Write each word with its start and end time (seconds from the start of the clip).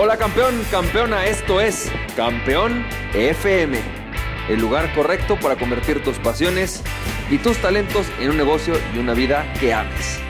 Hola 0.00 0.16
campeón, 0.16 0.54
campeona, 0.70 1.26
esto 1.26 1.60
es 1.60 1.90
Campeón 2.14 2.86
FM, 3.14 3.80
el 4.48 4.60
lugar 4.60 4.94
correcto 4.94 5.36
para 5.42 5.56
convertir 5.56 6.04
tus 6.04 6.16
pasiones 6.20 6.84
y 7.28 7.38
tus 7.38 7.60
talentos 7.60 8.06
en 8.20 8.30
un 8.30 8.36
negocio 8.36 8.74
y 8.94 8.98
una 9.00 9.12
vida 9.12 9.52
que 9.58 9.74
ames. 9.74 10.20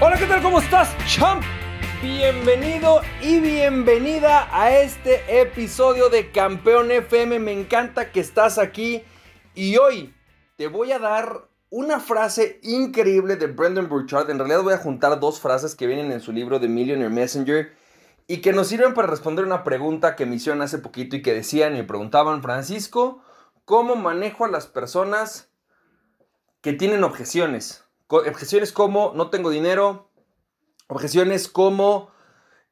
Hola, 0.00 0.16
¿qué 0.16 0.26
tal? 0.26 0.40
¿Cómo 0.42 0.60
estás, 0.60 0.96
champ? 1.08 1.42
Bienvenido 2.02 3.00
y 3.20 3.40
bienvenida 3.40 4.48
a 4.52 4.78
este 4.78 5.40
episodio 5.40 6.08
de 6.08 6.30
Campeón 6.30 6.92
FM. 6.92 7.40
Me 7.40 7.50
encanta 7.50 8.12
que 8.12 8.20
estás 8.20 8.58
aquí 8.58 9.02
y 9.56 9.76
hoy 9.76 10.14
te 10.54 10.68
voy 10.68 10.92
a 10.92 11.00
dar 11.00 11.48
una 11.68 11.98
frase 11.98 12.60
increíble 12.62 13.34
de 13.34 13.48
Brendan 13.48 13.88
Burchard. 13.88 14.30
En 14.30 14.38
realidad 14.38 14.62
voy 14.62 14.74
a 14.74 14.78
juntar 14.78 15.18
dos 15.18 15.40
frases 15.40 15.74
que 15.74 15.88
vienen 15.88 16.12
en 16.12 16.20
su 16.20 16.30
libro 16.30 16.60
The 16.60 16.68
Millionaire 16.68 17.12
Messenger 17.12 17.82
y 18.26 18.38
que 18.38 18.52
nos 18.52 18.68
sirven 18.68 18.94
para 18.94 19.08
responder 19.08 19.44
una 19.44 19.64
pregunta 19.64 20.16
que 20.16 20.26
me 20.26 20.36
hicieron 20.36 20.62
hace 20.62 20.78
poquito 20.78 21.16
y 21.16 21.22
que 21.22 21.34
decían 21.34 21.74
y 21.74 21.78
me 21.78 21.84
preguntaban, 21.84 22.42
Francisco, 22.42 23.22
¿cómo 23.64 23.96
manejo 23.96 24.44
a 24.44 24.48
las 24.48 24.66
personas 24.66 25.50
que 26.60 26.72
tienen 26.72 27.04
objeciones? 27.04 27.84
Objeciones 28.08 28.72
como 28.72 29.12
no 29.14 29.28
tengo 29.28 29.50
dinero, 29.50 30.08
objeciones 30.88 31.48
como 31.48 32.10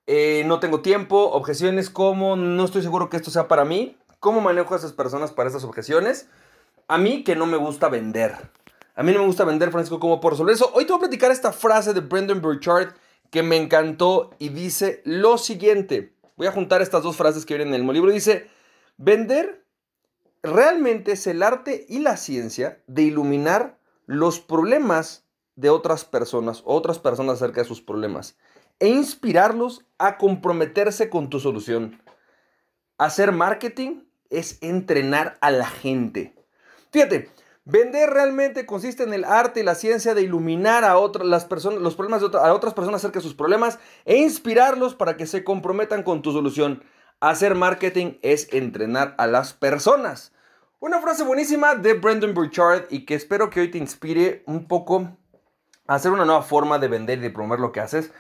eh, 0.07 0.45
no 0.47 0.61
tengo 0.61 0.81
tiempo, 0.81 1.31
objeciones 1.33 1.91
como 1.91 2.37
no 2.37 2.65
estoy 2.65 2.83
seguro 2.83 3.11
que 3.11 3.17
esto 3.17 3.31
sea 3.31 3.49
para 3.49 3.65
mí. 3.65 3.99
¿Cómo 4.21 4.41
manejo 4.41 4.75
a 4.75 4.77
esas 4.79 4.93
personas 4.93 5.33
para 5.33 5.49
esas 5.49 5.65
objeciones? 5.65 6.29
A 6.89 6.97
mí 6.97 7.25
que 7.25 7.37
no 7.37 7.47
me 7.47 7.57
gusta 7.57 7.89
vender. 7.89 8.37
A 8.95 9.03
mí 9.03 9.13
no 9.13 9.21
me 9.21 9.27
gusta 9.27 9.45
vender, 9.45 9.71
Francisco, 9.71 9.99
¿cómo 9.99 10.21
por 10.21 10.33
resolver 10.33 10.55
eso? 10.55 10.71
Hoy 10.75 10.85
te 10.85 10.93
voy 10.93 10.99
a 10.99 11.09
platicar 11.09 11.31
esta 11.31 11.53
frase 11.53 11.93
de 11.93 12.01
Brendan 12.01 12.41
Burchard 12.41 12.95
que 13.33 13.43
me 13.43 13.57
encantó 13.57 14.31
y 14.39 14.51
dice 14.51 15.01
lo 15.07 15.39
siguiente. 15.39 16.15
Voy 16.37 16.47
a 16.47 16.53
juntar 16.53 16.83
estas 16.83 17.03
dos 17.03 17.17
frases 17.17 17.47
que 17.47 17.57
vienen 17.57 17.73
en 17.75 17.89
el 17.89 17.95
libro. 17.95 18.13
Dice, 18.13 18.51
vender 18.99 19.65
realmente 20.43 21.13
es 21.13 21.27
el 21.27 21.43
arte 21.43 21.87
y 21.89 22.01
la 22.01 22.19
ciencia 22.19 22.83
de 22.87 23.05
iluminar 23.05 23.79
los 24.05 24.39
problemas 24.39 25.25
de 25.57 25.71
otras 25.71 26.05
personas, 26.05 26.63
otras 26.67 26.99
personas 26.99 27.37
acerca 27.37 27.63
de 27.63 27.69
sus 27.69 27.81
problemas, 27.81 28.37
e 28.79 28.89
inspirarlos 28.89 29.87
a 29.97 30.19
comprometerse 30.19 31.09
con 31.09 31.31
tu 31.31 31.41
solución. 31.41 32.03
Hacer 32.99 33.33
marketing 33.33 34.03
es 34.29 34.59
entrenar 34.61 35.39
a 35.41 35.51
la 35.51 35.67
gente. 35.67 36.35
Fíjate, 36.91 37.31
Vender 37.65 38.11
realmente 38.11 38.67
consiste 38.67 39.05
en 39.05 39.15
el 39.15 39.25
arte 39.25 39.61
y 39.61 39.63
la 39.63 39.77
ciencia 39.77 40.15
de 40.15 40.23
iluminar 40.23 40.85
a 40.85 40.99
otras 40.99 41.45
personas, 41.45 41.81
los 41.81 41.95
problemas 41.95 42.21
de 42.21 42.37
a 42.37 42.53
otras 42.53 42.75
personas 42.75 43.01
acerca 43.01 43.21
de 43.21 43.25
sus 43.25 43.35
problemas 43.35 43.79
e 44.05 44.17
inspirarlos 44.17 44.97
para 44.97 45.17
que 45.17 45.27
se 45.27 45.45
comprometan 45.45 46.03
con 46.03 46.23
tu 46.23 46.33
solución. 46.33 46.83
Hacer 47.21 47.55
marketing 47.55 48.15
es 48.23 48.53
entrenar 48.53 49.15
a 49.17 49.29
las 49.29 49.53
personas. 49.53 50.33
Una 50.81 51.01
frase 51.01 51.23
buenísima 51.23 51.77
de 51.77 51.95
Brendan 51.95 52.35
Burchard 52.35 52.87
y 52.91 53.05
que 53.07 53.15
espero 53.15 53.49
que 53.49 53.61
hoy 53.61 53.71
te 53.71 53.79
inspire 53.79 54.43
un 54.47 54.67
poco 54.67 55.17
a 55.87 55.95
hacer 55.95 56.11
una 56.11 56.25
nueva 56.25 56.43
forma 56.43 56.81
de 56.81 56.89
vender 56.89 57.19
y 57.19 57.23
de 57.23 57.31
promover 57.31 57.61
lo 57.61 57.71
que 57.71 57.79
haces 57.79 58.11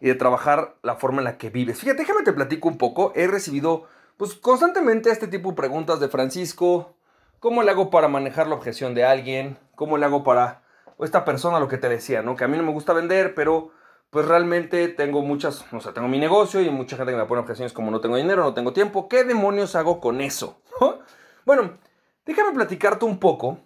y 0.00 0.06
de 0.06 0.14
trabajar 0.14 0.76
la 0.82 0.94
forma 0.94 1.18
en 1.18 1.24
la 1.24 1.38
que 1.38 1.50
vives. 1.50 1.80
Fíjate, 1.80 2.02
déjame 2.02 2.22
te 2.22 2.32
platico 2.32 2.68
un 2.68 2.78
poco. 2.78 3.12
He 3.16 3.26
recibido 3.26 3.88
pues 4.16 4.34
constantemente 4.34 5.10
este 5.10 5.26
tipo 5.26 5.50
de 5.50 5.56
preguntas 5.56 5.98
de 5.98 6.08
Francisco, 6.08 6.94
¿Cómo 7.42 7.64
le 7.64 7.72
hago 7.72 7.90
para 7.90 8.06
manejar 8.06 8.46
la 8.46 8.54
objeción 8.54 8.94
de 8.94 9.02
alguien? 9.02 9.58
¿Cómo 9.74 9.98
le 9.98 10.04
hago 10.04 10.22
para 10.22 10.62
esta 11.00 11.24
persona 11.24 11.58
lo 11.58 11.66
que 11.66 11.76
te 11.76 11.88
decía, 11.88 12.22
¿no? 12.22 12.36
Que 12.36 12.44
a 12.44 12.48
mí 12.48 12.56
no 12.56 12.62
me 12.62 12.70
gusta 12.70 12.92
vender, 12.92 13.34
pero 13.34 13.72
pues 14.10 14.26
realmente 14.26 14.86
tengo 14.86 15.22
muchas, 15.22 15.64
o 15.72 15.80
sea, 15.80 15.92
tengo 15.92 16.06
mi 16.06 16.20
negocio 16.20 16.62
y 16.62 16.70
mucha 16.70 16.96
gente 16.96 17.10
que 17.10 17.18
me 17.18 17.24
pone 17.24 17.40
objeciones 17.40 17.72
como 17.72 17.90
no 17.90 18.00
tengo 18.00 18.14
dinero, 18.14 18.44
no 18.44 18.54
tengo 18.54 18.72
tiempo. 18.72 19.08
¿Qué 19.08 19.24
demonios 19.24 19.74
hago 19.74 19.98
con 19.98 20.20
eso? 20.20 20.62
bueno, 21.44 21.78
déjame 22.24 22.52
platicarte 22.52 23.06
un 23.06 23.18
poco 23.18 23.58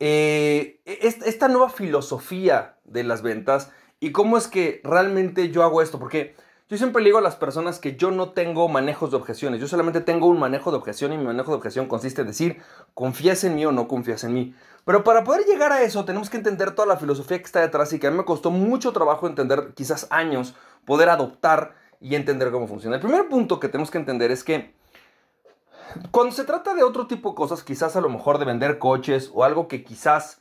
eh, 0.00 0.80
esta 0.84 1.46
nueva 1.46 1.70
filosofía 1.70 2.78
de 2.82 3.04
las 3.04 3.22
ventas 3.22 3.70
y 4.00 4.10
cómo 4.10 4.36
es 4.36 4.48
que 4.48 4.80
realmente 4.82 5.48
yo 5.52 5.62
hago 5.62 5.80
esto, 5.80 6.00
porque 6.00 6.34
yo 6.74 6.78
siempre 6.78 7.02
le 7.02 7.10
digo 7.10 7.18
a 7.18 7.22
las 7.22 7.36
personas 7.36 7.78
que 7.78 7.94
yo 7.94 8.10
no 8.10 8.30
tengo 8.30 8.68
manejos 8.68 9.12
de 9.12 9.16
objeciones, 9.16 9.60
yo 9.60 9.68
solamente 9.68 10.00
tengo 10.00 10.26
un 10.26 10.40
manejo 10.40 10.72
de 10.72 10.76
objeción 10.76 11.12
y 11.12 11.16
mi 11.16 11.24
manejo 11.24 11.52
de 11.52 11.58
objeción 11.58 11.86
consiste 11.86 12.22
en 12.22 12.26
decir, 12.26 12.60
confías 12.94 13.44
en 13.44 13.54
mí 13.54 13.64
o 13.64 13.70
no 13.70 13.86
confías 13.86 14.24
en 14.24 14.34
mí. 14.34 14.56
Pero 14.84 15.04
para 15.04 15.22
poder 15.22 15.46
llegar 15.46 15.70
a 15.70 15.82
eso 15.82 16.04
tenemos 16.04 16.30
que 16.30 16.36
entender 16.36 16.72
toda 16.74 16.88
la 16.88 16.96
filosofía 16.96 17.38
que 17.38 17.44
está 17.44 17.60
detrás 17.60 17.92
y 17.92 18.00
que 18.00 18.08
a 18.08 18.10
mí 18.10 18.16
me 18.16 18.24
costó 18.24 18.50
mucho 18.50 18.92
trabajo 18.92 19.28
entender, 19.28 19.72
quizás 19.74 20.08
años, 20.10 20.56
poder 20.84 21.10
adoptar 21.10 21.76
y 22.00 22.16
entender 22.16 22.50
cómo 22.50 22.66
funciona. 22.66 22.96
El 22.96 23.02
primer 23.02 23.28
punto 23.28 23.60
que 23.60 23.68
tenemos 23.68 23.92
que 23.92 23.98
entender 23.98 24.32
es 24.32 24.42
que 24.42 24.74
cuando 26.10 26.34
se 26.34 26.42
trata 26.42 26.74
de 26.74 26.82
otro 26.82 27.06
tipo 27.06 27.30
de 27.30 27.36
cosas, 27.36 27.62
quizás 27.62 27.94
a 27.94 28.00
lo 28.00 28.08
mejor 28.08 28.38
de 28.38 28.46
vender 28.46 28.80
coches 28.80 29.30
o 29.32 29.44
algo 29.44 29.68
que 29.68 29.84
quizás, 29.84 30.40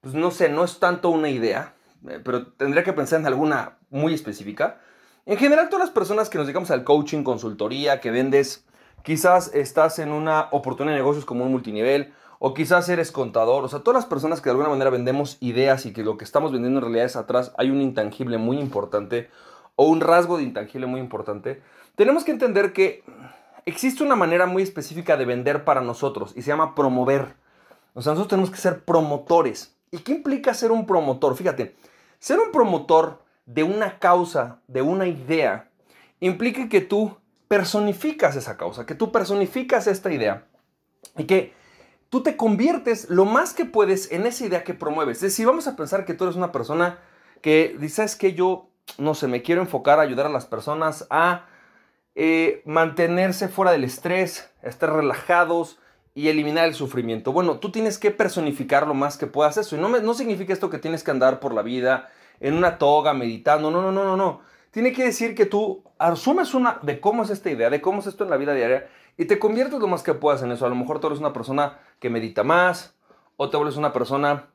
pues 0.00 0.12
no 0.12 0.32
sé, 0.32 0.48
no 0.48 0.64
es 0.64 0.80
tanto 0.80 1.08
una 1.10 1.28
idea, 1.28 1.76
eh, 2.08 2.20
pero 2.24 2.48
tendría 2.48 2.82
que 2.82 2.92
pensar 2.92 3.20
en 3.20 3.26
alguna 3.26 3.78
muy 3.90 4.12
específica. 4.12 4.80
En 5.28 5.36
general, 5.36 5.68
todas 5.68 5.84
las 5.84 5.94
personas 5.94 6.30
que 6.30 6.38
nos 6.38 6.46
dedicamos 6.46 6.70
al 6.70 6.84
coaching, 6.84 7.22
consultoría, 7.22 8.00
que 8.00 8.10
vendes, 8.10 8.64
quizás 9.02 9.54
estás 9.54 9.98
en 9.98 10.10
una 10.10 10.48
oportunidad 10.52 10.94
de 10.94 11.02
negocios 11.02 11.26
como 11.26 11.44
un 11.44 11.50
multinivel, 11.50 12.14
o 12.38 12.54
quizás 12.54 12.88
eres 12.88 13.12
contador, 13.12 13.62
o 13.62 13.68
sea, 13.68 13.80
todas 13.80 14.00
las 14.00 14.06
personas 14.06 14.40
que 14.40 14.46
de 14.46 14.52
alguna 14.52 14.70
manera 14.70 14.88
vendemos 14.88 15.36
ideas 15.40 15.84
y 15.84 15.92
que 15.92 16.02
lo 16.02 16.16
que 16.16 16.24
estamos 16.24 16.50
vendiendo 16.50 16.78
en 16.78 16.84
realidad 16.84 17.04
es 17.04 17.16
atrás, 17.16 17.52
hay 17.58 17.68
un 17.68 17.82
intangible 17.82 18.38
muy 18.38 18.58
importante, 18.58 19.28
o 19.76 19.84
un 19.88 20.00
rasgo 20.00 20.38
de 20.38 20.44
intangible 20.44 20.86
muy 20.86 20.98
importante, 20.98 21.60
tenemos 21.94 22.24
que 22.24 22.32
entender 22.32 22.72
que 22.72 23.04
existe 23.66 24.02
una 24.02 24.16
manera 24.16 24.46
muy 24.46 24.62
específica 24.62 25.18
de 25.18 25.26
vender 25.26 25.62
para 25.62 25.82
nosotros 25.82 26.32
y 26.36 26.40
se 26.40 26.48
llama 26.48 26.74
promover. 26.74 27.34
O 27.92 28.00
sea, 28.00 28.12
nosotros 28.12 28.28
tenemos 28.30 28.50
que 28.50 28.56
ser 28.56 28.82
promotores. 28.82 29.76
¿Y 29.90 29.98
qué 29.98 30.12
implica 30.12 30.54
ser 30.54 30.72
un 30.72 30.86
promotor? 30.86 31.36
Fíjate, 31.36 31.76
ser 32.18 32.38
un 32.38 32.50
promotor 32.50 33.27
de 33.48 33.62
una 33.62 33.98
causa, 33.98 34.60
de 34.68 34.82
una 34.82 35.06
idea, 35.06 35.70
implica 36.20 36.68
que 36.68 36.82
tú 36.82 37.16
personificas 37.48 38.36
esa 38.36 38.58
causa, 38.58 38.84
que 38.84 38.94
tú 38.94 39.10
personificas 39.10 39.86
esta 39.86 40.12
idea 40.12 40.44
y 41.16 41.24
que 41.24 41.54
tú 42.10 42.22
te 42.22 42.36
conviertes 42.36 43.08
lo 43.08 43.24
más 43.24 43.54
que 43.54 43.64
puedes 43.64 44.12
en 44.12 44.26
esa 44.26 44.44
idea 44.44 44.64
que 44.64 44.74
promueves. 44.74 45.16
Es 45.18 45.22
decir, 45.22 45.46
vamos 45.46 45.66
a 45.66 45.76
pensar 45.76 46.04
que 46.04 46.12
tú 46.12 46.24
eres 46.24 46.36
una 46.36 46.52
persona 46.52 46.98
que 47.40 47.74
dices 47.80 48.16
que 48.16 48.34
yo, 48.34 48.68
no 48.98 49.14
sé, 49.14 49.28
me 49.28 49.40
quiero 49.40 49.62
enfocar 49.62 49.98
a 49.98 50.02
ayudar 50.02 50.26
a 50.26 50.30
las 50.30 50.44
personas 50.44 51.06
a 51.08 51.46
eh, 52.14 52.60
mantenerse 52.66 53.48
fuera 53.48 53.72
del 53.72 53.84
estrés, 53.84 54.50
estar 54.62 54.92
relajados 54.92 55.78
y 56.14 56.28
eliminar 56.28 56.66
el 56.66 56.74
sufrimiento. 56.74 57.32
Bueno, 57.32 57.60
tú 57.60 57.72
tienes 57.72 57.96
que 57.96 58.10
personificar 58.10 58.86
lo 58.86 58.92
más 58.92 59.16
que 59.16 59.26
puedas 59.26 59.56
eso. 59.56 59.74
Y 59.74 59.78
no, 59.78 59.88
no 59.88 60.12
significa 60.12 60.52
esto 60.52 60.68
que 60.68 60.78
tienes 60.78 61.02
que 61.02 61.12
andar 61.12 61.40
por 61.40 61.54
la 61.54 61.62
vida 61.62 62.10
en 62.40 62.54
una 62.54 62.78
toga 62.78 63.14
meditando. 63.14 63.70
No, 63.70 63.82
no, 63.82 63.92
no, 63.92 64.04
no, 64.04 64.16
no. 64.16 64.40
Tiene 64.70 64.92
que 64.92 65.04
decir 65.04 65.34
que 65.34 65.46
tú 65.46 65.82
asumes 65.98 66.54
una 66.54 66.78
de 66.82 67.00
cómo 67.00 67.22
es 67.22 67.30
esta 67.30 67.50
idea, 67.50 67.70
de 67.70 67.80
cómo 67.80 68.00
es 68.00 68.06
esto 68.06 68.24
en 68.24 68.30
la 68.30 68.36
vida 68.36 68.54
diaria 68.54 68.88
y 69.16 69.24
te 69.24 69.38
conviertes 69.38 69.80
lo 69.80 69.88
más 69.88 70.02
que 70.02 70.14
puedas 70.14 70.42
en 70.42 70.52
eso. 70.52 70.64
A 70.64 70.68
lo 70.68 70.76
mejor 70.76 71.00
tú 71.00 71.08
eres 71.08 71.18
una 71.18 71.32
persona 71.32 71.78
que 71.98 72.10
medita 72.10 72.44
más 72.44 72.94
o 73.36 73.50
te 73.50 73.56
vuelves 73.56 73.76
una 73.76 73.92
persona 73.92 74.46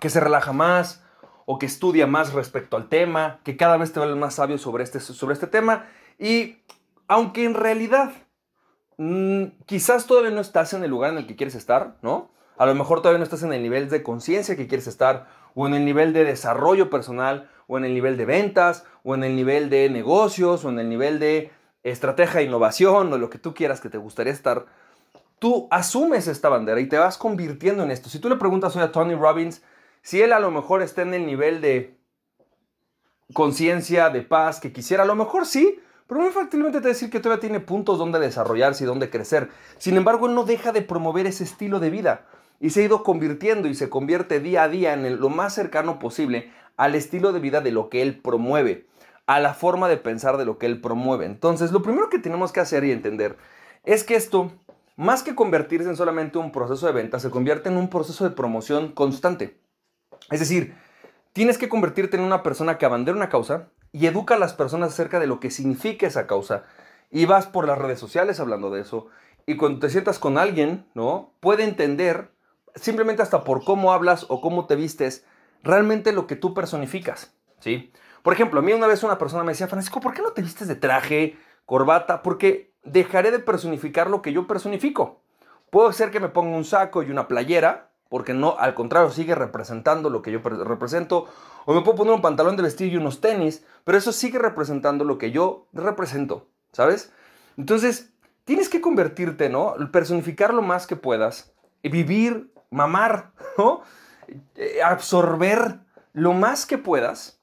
que 0.00 0.10
se 0.10 0.20
relaja 0.20 0.52
más 0.52 1.02
o 1.46 1.58
que 1.58 1.66
estudia 1.66 2.06
más 2.06 2.34
respecto 2.34 2.76
al 2.76 2.88
tema, 2.88 3.40
que 3.44 3.56
cada 3.56 3.76
vez 3.76 3.92
te 3.92 3.98
vuelves 3.98 4.18
más 4.18 4.34
sabio 4.34 4.58
sobre 4.58 4.84
este, 4.84 5.00
sobre 5.00 5.34
este 5.34 5.46
tema. 5.46 5.86
Y 6.18 6.58
aunque 7.08 7.44
en 7.44 7.54
realidad 7.54 8.12
mm, 8.98 9.44
quizás 9.66 10.06
todavía 10.06 10.30
no 10.30 10.40
estás 10.40 10.74
en 10.74 10.84
el 10.84 10.90
lugar 10.90 11.12
en 11.12 11.18
el 11.18 11.26
que 11.26 11.36
quieres 11.36 11.54
estar, 11.54 11.96
¿no? 12.02 12.30
A 12.58 12.66
lo 12.66 12.74
mejor 12.74 13.00
todavía 13.00 13.18
no 13.18 13.24
estás 13.24 13.42
en 13.42 13.52
el 13.52 13.62
nivel 13.62 13.88
de 13.88 14.02
conciencia 14.02 14.56
que 14.56 14.66
quieres 14.66 14.86
estar 14.86 15.28
o 15.54 15.66
en 15.66 15.74
el 15.74 15.84
nivel 15.84 16.12
de 16.12 16.24
desarrollo 16.24 16.90
personal, 16.90 17.50
o 17.66 17.78
en 17.78 17.84
el 17.84 17.94
nivel 17.94 18.16
de 18.16 18.24
ventas, 18.24 18.84
o 19.02 19.14
en 19.14 19.24
el 19.24 19.36
nivel 19.36 19.70
de 19.70 19.88
negocios, 19.90 20.64
o 20.64 20.70
en 20.70 20.78
el 20.78 20.88
nivel 20.88 21.18
de 21.18 21.50
estrategia 21.82 22.40
e 22.40 22.44
innovación, 22.44 23.12
o 23.12 23.18
lo 23.18 23.30
que 23.30 23.38
tú 23.38 23.54
quieras 23.54 23.80
que 23.80 23.88
te 23.88 23.98
gustaría 23.98 24.32
estar, 24.32 24.66
tú 25.38 25.68
asumes 25.70 26.28
esta 26.28 26.48
bandera 26.48 26.80
y 26.80 26.86
te 26.86 26.98
vas 26.98 27.18
convirtiendo 27.18 27.82
en 27.82 27.90
esto. 27.90 28.08
Si 28.08 28.18
tú 28.18 28.28
le 28.28 28.36
preguntas 28.36 28.76
hoy 28.76 28.82
a 28.82 28.92
Tony 28.92 29.14
Robbins, 29.14 29.62
si 30.02 30.20
él 30.20 30.32
a 30.32 30.40
lo 30.40 30.50
mejor 30.50 30.82
está 30.82 31.02
en 31.02 31.14
el 31.14 31.26
nivel 31.26 31.60
de 31.60 31.98
conciencia, 33.32 34.10
de 34.10 34.22
paz 34.22 34.60
que 34.60 34.72
quisiera, 34.72 35.02
a 35.02 35.06
lo 35.06 35.14
mejor 35.14 35.46
sí, 35.46 35.80
pero 36.06 36.20
muy 36.20 36.30
fácilmente 36.30 36.80
te 36.80 36.88
decir 36.88 37.10
que 37.10 37.20
todavía 37.20 37.40
tiene 37.40 37.60
puntos 37.60 37.98
donde 37.98 38.18
desarrollarse 38.18 38.84
y 38.84 38.86
donde 38.86 39.10
crecer. 39.10 39.48
Sin 39.78 39.96
embargo, 39.96 40.26
él 40.26 40.34
no 40.34 40.44
deja 40.44 40.72
de 40.72 40.82
promover 40.82 41.26
ese 41.26 41.44
estilo 41.44 41.80
de 41.80 41.90
vida 41.90 42.26
y 42.62 42.70
se 42.70 42.80
ha 42.80 42.84
ido 42.84 43.02
convirtiendo 43.02 43.68
y 43.68 43.74
se 43.74 43.90
convierte 43.90 44.38
día 44.38 44.62
a 44.62 44.68
día 44.68 44.94
en 44.94 45.20
lo 45.20 45.28
más 45.28 45.52
cercano 45.52 45.98
posible 45.98 46.52
al 46.76 46.94
estilo 46.94 47.32
de 47.32 47.40
vida 47.40 47.60
de 47.60 47.72
lo 47.72 47.90
que 47.90 48.02
él 48.02 48.20
promueve, 48.20 48.86
a 49.26 49.40
la 49.40 49.52
forma 49.52 49.88
de 49.88 49.96
pensar 49.96 50.36
de 50.36 50.44
lo 50.44 50.58
que 50.58 50.66
él 50.66 50.80
promueve. 50.80 51.26
Entonces, 51.26 51.72
lo 51.72 51.82
primero 51.82 52.08
que 52.08 52.20
tenemos 52.20 52.52
que 52.52 52.60
hacer 52.60 52.84
y 52.84 52.92
entender 52.92 53.36
es 53.82 54.04
que 54.04 54.14
esto, 54.14 54.52
más 54.96 55.24
que 55.24 55.34
convertirse 55.34 55.88
en 55.88 55.96
solamente 55.96 56.38
un 56.38 56.52
proceso 56.52 56.86
de 56.86 56.92
venta, 56.92 57.18
se 57.18 57.30
convierte 57.30 57.68
en 57.68 57.76
un 57.76 57.90
proceso 57.90 58.22
de 58.22 58.34
promoción 58.34 58.92
constante. 58.92 59.58
Es 60.30 60.38
decir, 60.38 60.74
tienes 61.32 61.58
que 61.58 61.68
convertirte 61.68 62.16
en 62.16 62.22
una 62.22 62.44
persona 62.44 62.78
que 62.78 62.86
abandera 62.86 63.16
una 63.16 63.28
causa, 63.28 63.70
y 63.92 64.06
educa 64.06 64.36
a 64.36 64.38
las 64.38 64.54
personas 64.54 64.92
acerca 64.92 65.20
de 65.20 65.26
lo 65.26 65.38
que 65.38 65.50
significa 65.50 66.06
esa 66.06 66.26
causa. 66.26 66.64
Y 67.10 67.26
vas 67.26 67.46
por 67.46 67.66
las 67.66 67.78
redes 67.78 67.98
sociales 67.98 68.40
hablando 68.40 68.70
de 68.70 68.80
eso. 68.80 69.08
Y 69.44 69.56
cuando 69.56 69.80
te 69.80 69.90
sientas 69.90 70.18
con 70.18 70.38
alguien, 70.38 70.86
¿no? 70.94 71.32
Puede 71.40 71.64
entender, 71.64 72.30
simplemente 72.74 73.22
hasta 73.22 73.44
por 73.44 73.64
cómo 73.64 73.92
hablas 73.92 74.26
o 74.28 74.40
cómo 74.40 74.66
te 74.66 74.76
vistes, 74.76 75.24
realmente 75.62 76.12
lo 76.12 76.26
que 76.26 76.36
tú 76.36 76.54
personificas, 76.54 77.34
¿sí? 77.60 77.92
Por 78.22 78.32
ejemplo, 78.32 78.60
a 78.60 78.62
mí 78.62 78.72
una 78.72 78.86
vez 78.86 79.02
una 79.02 79.18
persona 79.18 79.42
me 79.44 79.52
decía, 79.52 79.68
Francisco, 79.68 80.00
¿por 80.00 80.14
qué 80.14 80.22
no 80.22 80.32
te 80.32 80.42
vistes 80.42 80.68
de 80.68 80.76
traje, 80.76 81.36
corbata? 81.66 82.22
Porque 82.22 82.72
dejaré 82.84 83.30
de 83.30 83.40
personificar 83.40 84.08
lo 84.08 84.22
que 84.22 84.32
yo 84.32 84.46
personifico. 84.46 85.22
Puedo 85.70 85.92
ser 85.92 86.10
que 86.10 86.20
me 86.20 86.28
ponga 86.28 86.56
un 86.56 86.64
saco 86.64 87.02
y 87.02 87.10
una 87.10 87.26
playera, 87.26 87.90
porque 88.08 88.34
no, 88.34 88.56
al 88.58 88.74
contrario, 88.74 89.10
sigue 89.10 89.34
representando 89.34 90.10
lo 90.10 90.22
que 90.22 90.30
yo 90.30 90.40
represento. 90.40 91.26
O 91.64 91.74
me 91.74 91.80
puedo 91.80 91.96
poner 91.96 92.14
un 92.14 92.22
pantalón 92.22 92.56
de 92.56 92.62
vestir 92.62 92.92
y 92.92 92.96
unos 92.96 93.20
tenis, 93.20 93.64
pero 93.84 93.98
eso 93.98 94.12
sigue 94.12 94.38
representando 94.38 95.04
lo 95.04 95.18
que 95.18 95.30
yo 95.30 95.66
represento, 95.72 96.48
¿sabes? 96.72 97.12
Entonces, 97.56 98.12
tienes 98.44 98.68
que 98.68 98.80
convertirte, 98.80 99.48
¿no? 99.48 99.74
Personificar 99.90 100.52
lo 100.52 100.62
más 100.62 100.86
que 100.86 100.96
puedas, 100.96 101.54
vivir, 101.82 102.52
mamar, 102.72 103.32
¿no? 103.58 103.82
Eh, 104.56 104.82
absorber 104.82 105.80
lo 106.12 106.32
más 106.32 106.66
que 106.66 106.78
puedas 106.78 107.40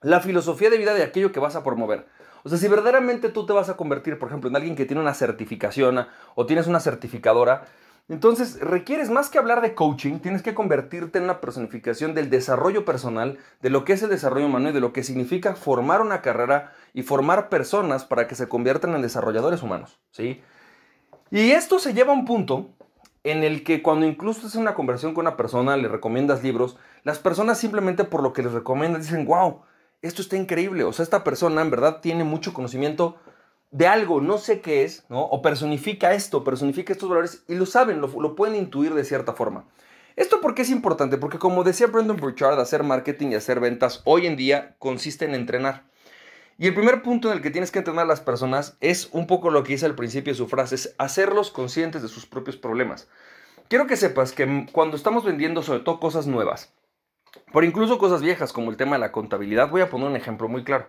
la 0.00 0.20
filosofía 0.20 0.70
de 0.70 0.78
vida 0.78 0.94
de 0.94 1.02
aquello 1.02 1.32
que 1.32 1.40
vas 1.40 1.56
a 1.56 1.62
promover. 1.62 2.06
O 2.44 2.48
sea, 2.48 2.58
si 2.58 2.66
verdaderamente 2.66 3.28
tú 3.28 3.46
te 3.46 3.52
vas 3.52 3.68
a 3.68 3.76
convertir, 3.76 4.18
por 4.18 4.28
ejemplo, 4.28 4.50
en 4.50 4.56
alguien 4.56 4.74
que 4.74 4.84
tiene 4.84 5.00
una 5.00 5.14
certificación 5.14 6.06
o 6.34 6.46
tienes 6.46 6.66
una 6.66 6.80
certificadora, 6.80 7.66
entonces 8.08 8.58
requieres 8.60 9.10
más 9.10 9.30
que 9.30 9.38
hablar 9.38 9.62
de 9.62 9.76
coaching, 9.76 10.18
tienes 10.18 10.42
que 10.42 10.54
convertirte 10.54 11.18
en 11.18 11.24
una 11.24 11.40
personificación 11.40 12.14
del 12.14 12.30
desarrollo 12.30 12.84
personal, 12.84 13.38
de 13.60 13.70
lo 13.70 13.84
que 13.84 13.92
es 13.92 14.02
el 14.02 14.10
desarrollo 14.10 14.46
humano 14.46 14.70
y 14.70 14.72
de 14.72 14.80
lo 14.80 14.92
que 14.92 15.04
significa 15.04 15.54
formar 15.54 16.00
una 16.00 16.20
carrera 16.20 16.72
y 16.94 17.02
formar 17.04 17.48
personas 17.48 18.04
para 18.04 18.26
que 18.26 18.34
se 18.34 18.48
conviertan 18.48 18.94
en 18.94 19.02
desarrolladores 19.02 19.62
humanos, 19.62 20.00
¿sí? 20.10 20.42
Y 21.30 21.52
esto 21.52 21.78
se 21.78 21.94
lleva 21.94 22.12
a 22.12 22.16
un 22.16 22.24
punto 22.24 22.70
en 23.24 23.44
el 23.44 23.62
que 23.64 23.82
cuando 23.82 24.06
incluso 24.06 24.46
haces 24.46 24.56
una 24.56 24.74
conversación 24.74 25.14
con 25.14 25.26
una 25.26 25.36
persona, 25.36 25.76
le 25.76 25.88
recomiendas 25.88 26.42
libros, 26.42 26.76
las 27.04 27.18
personas 27.18 27.58
simplemente 27.58 28.04
por 28.04 28.22
lo 28.22 28.32
que 28.32 28.42
les 28.42 28.52
recomiendas 28.52 29.02
dicen, 29.02 29.26
wow, 29.26 29.62
esto 30.02 30.22
está 30.22 30.36
increíble, 30.36 30.84
o 30.84 30.92
sea, 30.92 31.04
esta 31.04 31.22
persona 31.22 31.62
en 31.62 31.70
verdad 31.70 32.00
tiene 32.00 32.24
mucho 32.24 32.52
conocimiento 32.52 33.16
de 33.70 33.86
algo, 33.86 34.20
no 34.20 34.38
sé 34.38 34.60
qué 34.60 34.84
es, 34.84 35.04
¿no? 35.08 35.22
O 35.22 35.40
personifica 35.40 36.12
esto, 36.12 36.44
personifica 36.44 36.92
estos 36.92 37.08
valores 37.08 37.44
y 37.48 37.54
lo 37.54 37.66
saben, 37.66 38.00
lo, 38.00 38.08
lo 38.20 38.34
pueden 38.34 38.56
intuir 38.56 38.92
de 38.94 39.04
cierta 39.04 39.32
forma. 39.32 39.64
¿Esto 40.16 40.40
por 40.40 40.54
qué 40.54 40.62
es 40.62 40.70
importante? 40.70 41.16
Porque 41.16 41.38
como 41.38 41.64
decía 41.64 41.86
Brendan 41.86 42.18
Burchard, 42.18 42.60
hacer 42.60 42.82
marketing 42.82 43.28
y 43.28 43.34
hacer 43.36 43.60
ventas 43.60 44.02
hoy 44.04 44.26
en 44.26 44.36
día 44.36 44.76
consiste 44.78 45.24
en 45.24 45.34
entrenar. 45.34 45.84
Y 46.62 46.68
el 46.68 46.74
primer 46.74 47.02
punto 47.02 47.28
en 47.28 47.34
el 47.34 47.42
que 47.42 47.50
tienes 47.50 47.72
que 47.72 47.80
entrenar 47.80 48.04
a 48.04 48.08
las 48.08 48.20
personas 48.20 48.76
es 48.80 49.08
un 49.10 49.26
poco 49.26 49.50
lo 49.50 49.64
que 49.64 49.72
dice 49.72 49.84
al 49.84 49.96
principio 49.96 50.32
de 50.32 50.36
su 50.36 50.46
frase, 50.46 50.76
es 50.76 50.94
hacerlos 50.96 51.50
conscientes 51.50 52.02
de 52.02 52.08
sus 52.08 52.24
propios 52.24 52.56
problemas. 52.56 53.08
Quiero 53.66 53.88
que 53.88 53.96
sepas 53.96 54.30
que 54.30 54.68
cuando 54.70 54.96
estamos 54.96 55.24
vendiendo 55.24 55.64
sobre 55.64 55.80
todo 55.80 55.98
cosas 55.98 56.28
nuevas, 56.28 56.72
por 57.52 57.64
incluso 57.64 57.98
cosas 57.98 58.22
viejas 58.22 58.52
como 58.52 58.70
el 58.70 58.76
tema 58.76 58.94
de 58.94 59.00
la 59.00 59.10
contabilidad, 59.10 59.70
voy 59.70 59.80
a 59.80 59.90
poner 59.90 60.06
un 60.06 60.14
ejemplo 60.14 60.46
muy 60.46 60.62
claro. 60.62 60.86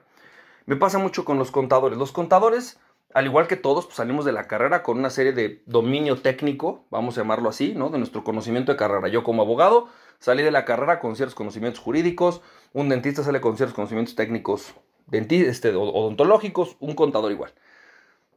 Me 0.68 0.76
pasa 0.76 1.00
mucho 1.00 1.26
con 1.26 1.40
los 1.40 1.50
contadores. 1.50 1.98
Los 1.98 2.12
contadores, 2.12 2.80
al 3.16 3.26
igual 3.26 3.48
que 3.48 3.56
todos, 3.56 3.86
pues 3.86 3.96
salimos 3.96 4.26
de 4.26 4.32
la 4.32 4.44
carrera 4.44 4.84
con 4.84 5.00
una 5.00 5.10
serie 5.10 5.32
de 5.32 5.64
dominio 5.66 6.22
técnico, 6.22 6.86
vamos 6.92 7.18
a 7.18 7.22
llamarlo 7.22 7.50
así, 7.50 7.74
¿no? 7.74 7.90
De 7.90 7.98
nuestro 7.98 8.24
conocimiento 8.24 8.72
de 8.72 8.78
carrera. 8.78 9.08
Yo 9.08 9.24
como 9.24 9.42
abogado 9.42 9.90
salí 10.20 10.44
de 10.44 10.52
la 10.52 10.66
carrera 10.66 11.00
con 11.00 11.16
ciertos 11.16 11.34
conocimientos 11.34 11.82
jurídicos, 11.82 12.44
un 12.74 12.90
dentista 12.90 13.24
sale 13.24 13.42
con 13.42 13.58
ciertos 13.58 13.74
conocimientos 13.74 14.14
técnicos 14.14 14.76
este, 15.12 15.76
odontológicos, 15.76 16.78
un 16.80 16.96
contador 16.96 17.32
igual. 17.32 17.54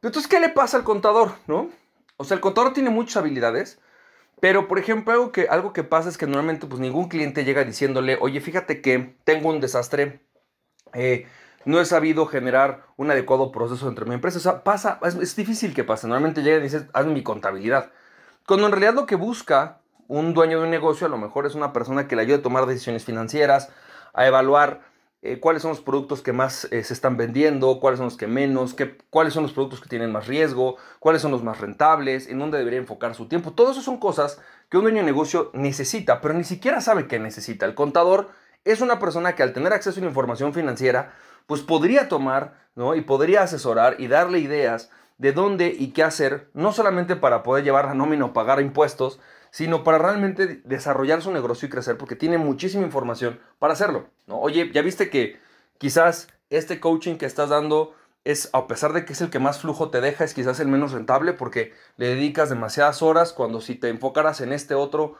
Entonces, 0.01 0.27
¿qué 0.27 0.39
le 0.39 0.49
pasa 0.49 0.77
al 0.77 0.83
contador, 0.83 1.31
no? 1.47 1.69
O 2.17 2.23
sea, 2.23 2.35
el 2.35 2.41
contador 2.41 2.73
tiene 2.73 2.89
muchas 2.89 3.17
habilidades, 3.17 3.79
pero, 4.39 4.67
por 4.67 4.77
ejemplo, 4.77 5.13
algo 5.13 5.31
que, 5.31 5.47
algo 5.49 5.73
que 5.73 5.83
pasa 5.83 6.09
es 6.09 6.17
que 6.17 6.27
normalmente 6.27 6.67
pues 6.67 6.79
ningún 6.79 7.09
cliente 7.09 7.43
llega 7.43 7.63
diciéndole, 7.63 8.17
oye, 8.21 8.39
fíjate 8.39 8.81
que 8.81 9.15
tengo 9.23 9.49
un 9.49 9.59
desastre, 9.59 10.21
eh, 10.93 11.27
no 11.65 11.81
he 11.81 11.85
sabido 11.85 12.27
generar 12.27 12.85
un 12.95 13.11
adecuado 13.11 13.51
proceso 13.51 13.89
entre 13.89 14.05
mi 14.05 14.13
empresa. 14.13 14.37
O 14.37 14.41
sea, 14.41 14.63
pasa, 14.63 14.99
es, 15.03 15.35
difícil 15.35 15.73
que 15.73 15.83
pase. 15.83 16.07
Normalmente 16.07 16.41
llega 16.43 16.57
y 16.57 16.61
dice, 16.61 16.87
hazme 16.93 17.13
mi 17.13 17.23
contabilidad. 17.23 17.91
Cuando 18.45 18.67
en 18.67 18.71
realidad 18.71 18.93
lo 18.93 19.05
que 19.05 19.15
busca 19.15 19.81
un 20.07 20.33
dueño 20.33 20.59
de 20.59 20.65
un 20.65 20.71
negocio 20.71 21.07
a 21.07 21.09
lo 21.09 21.17
mejor 21.17 21.45
es 21.45 21.55
una 21.55 21.73
persona 21.73 22.07
que 22.07 22.15
le 22.15 22.21
ayude 22.21 22.37
a 22.37 22.41
tomar 22.41 22.65
decisiones 22.67 23.03
financieras, 23.03 23.69
a 24.13 24.25
evaluar 24.25 24.81
eh, 25.23 25.39
cuáles 25.39 25.63
son 25.63 25.71
los 25.71 25.81
productos 25.81 26.21
que 26.21 26.31
más 26.31 26.65
eh, 26.71 26.83
se 26.83 26.93
están 26.93 27.17
vendiendo, 27.17 27.79
cuáles 27.79 27.97
son 27.97 28.05
los 28.05 28.17
que 28.17 28.27
menos, 28.27 28.73
qué, 28.73 28.97
cuáles 29.09 29.33
son 29.33 29.43
los 29.43 29.51
productos 29.51 29.81
que 29.81 29.89
tienen 29.89 30.11
más 30.11 30.27
riesgo, 30.27 30.77
cuáles 30.99 31.21
son 31.21 31.31
los 31.31 31.43
más 31.43 31.59
rentables, 31.59 32.27
en 32.27 32.37
dónde 32.37 32.57
debería 32.59 32.79
enfocar 32.79 33.15
su 33.15 33.27
tiempo. 33.27 33.53
Todo 33.53 33.71
eso 33.71 33.81
son 33.81 33.97
cosas 33.97 34.39
que 34.69 34.77
un 34.77 34.83
dueño 34.83 34.99
de 34.99 35.05
negocio 35.05 35.49
necesita, 35.53 36.21
pero 36.21 36.33
ni 36.33 36.43
siquiera 36.43 36.81
sabe 36.81 37.07
que 37.07 37.19
necesita. 37.19 37.65
El 37.65 37.73
contador 37.73 38.29
es 38.63 38.81
una 38.81 38.99
persona 38.99 39.35
que 39.35 39.43
al 39.43 39.53
tener 39.53 39.73
acceso 39.73 39.99
a 39.99 40.03
la 40.03 40.09
información 40.09 40.53
financiera, 40.53 41.13
pues 41.47 41.61
podría 41.61 42.09
tomar 42.09 42.53
¿no? 42.75 42.95
y 42.95 43.01
podría 43.01 43.41
asesorar 43.41 43.95
y 43.97 44.07
darle 44.07 44.39
ideas 44.39 44.91
de 45.17 45.31
dónde 45.31 45.75
y 45.77 45.93
qué 45.93 46.03
hacer, 46.03 46.49
no 46.53 46.71
solamente 46.73 47.15
para 47.15 47.41
poder 47.41 47.63
llevar 47.63 47.85
la 47.85 47.95
nómina 47.95 48.25
o 48.25 48.33
pagar 48.33 48.61
impuestos, 48.61 49.19
sino 49.57 49.83
para 49.83 49.97
realmente 49.97 50.61
desarrollar 50.65 51.23
su 51.23 51.31
negocio 51.31 51.65
y 51.65 51.71
crecer, 51.71 51.97
porque 51.97 52.15
tiene 52.15 52.37
muchísima 52.37 52.83
información 52.83 53.39
para 53.57 53.73
hacerlo. 53.73 54.05
¿no? 54.27 54.39
Oye, 54.39 54.69
ya 54.71 54.83
viste 54.83 55.09
que 55.09 55.39
quizás 55.79 56.27
este 56.51 56.79
coaching 56.79 57.15
que 57.15 57.25
estás 57.25 57.49
dando 57.49 57.95
es, 58.23 58.51
a 58.53 58.67
pesar 58.67 58.93
de 58.93 59.03
que 59.03 59.13
es 59.13 59.21
el 59.21 59.31
que 59.31 59.39
más 59.39 59.59
flujo 59.59 59.89
te 59.89 59.99
deja, 59.99 60.23
es 60.23 60.35
quizás 60.35 60.59
el 60.59 60.67
menos 60.67 60.91
rentable 60.91 61.33
porque 61.33 61.73
le 61.95 62.09
dedicas 62.09 62.49
demasiadas 62.49 63.01
horas, 63.01 63.33
cuando 63.33 63.59
si 63.59 63.73
te 63.73 63.89
enfocaras 63.89 64.41
en 64.41 64.53
este 64.53 64.75
otro, 64.75 65.15